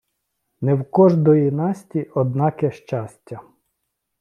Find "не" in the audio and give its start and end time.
0.61-0.73